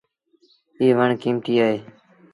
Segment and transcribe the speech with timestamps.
[0.79, 1.77] ايٚ وڻ ڪيٚمتيٚ اهي۔